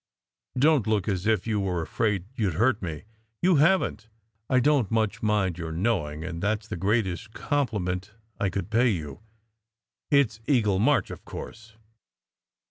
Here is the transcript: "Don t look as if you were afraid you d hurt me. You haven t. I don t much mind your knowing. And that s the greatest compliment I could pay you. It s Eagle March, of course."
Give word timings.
"Don 0.57 0.81
t 0.81 0.89
look 0.89 1.07
as 1.07 1.27
if 1.27 1.45
you 1.45 1.59
were 1.59 1.83
afraid 1.83 2.25
you 2.35 2.49
d 2.49 2.57
hurt 2.57 2.81
me. 2.81 3.03
You 3.43 3.57
haven 3.57 3.97
t. 3.97 4.07
I 4.49 4.59
don 4.59 4.85
t 4.87 4.95
much 4.95 5.21
mind 5.21 5.59
your 5.59 5.71
knowing. 5.71 6.23
And 6.23 6.41
that 6.41 6.63
s 6.63 6.67
the 6.67 6.75
greatest 6.75 7.33
compliment 7.33 8.11
I 8.39 8.49
could 8.49 8.71
pay 8.71 8.89
you. 8.89 9.19
It 10.09 10.31
s 10.31 10.39
Eagle 10.47 10.79
March, 10.79 11.11
of 11.11 11.23
course." 11.23 11.75